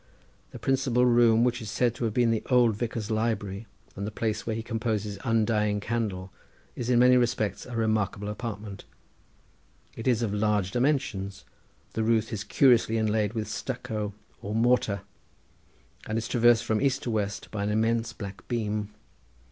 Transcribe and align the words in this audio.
The 0.49 0.57
principal 0.57 1.05
room, 1.05 1.43
which 1.43 1.61
is 1.61 1.69
said 1.69 1.93
to 1.93 2.05
have 2.05 2.13
been 2.15 2.31
the 2.31 2.41
old 2.49 2.75
vicar's 2.75 3.11
library, 3.11 3.67
and 3.95 4.07
the 4.07 4.09
place 4.09 4.47
where 4.47 4.55
he 4.55 4.63
composed 4.63 5.03
his 5.03 5.19
undying 5.23 5.79
Candle, 5.79 6.31
is 6.75 6.89
in 6.89 6.97
many 6.97 7.17
respects 7.17 7.67
a 7.67 7.75
remarkable 7.75 8.27
apartment. 8.27 8.83
It 9.95 10.07
is 10.07 10.23
of 10.23 10.33
large 10.33 10.71
dimensions. 10.71 11.45
The 11.93 12.01
roof 12.01 12.33
is 12.33 12.43
curiously 12.43 12.97
inlaid 12.97 13.33
with 13.33 13.47
stucco 13.47 14.15
or 14.41 14.55
mortar, 14.55 15.01
and 16.07 16.17
is 16.17 16.27
traversed 16.27 16.63
from 16.65 16.81
east 16.81 17.03
to 17.03 17.11
west 17.11 17.51
by 17.51 17.61
an 17.61 17.69
immense 17.69 18.11
black 18.11 18.47
beam. 18.47 18.89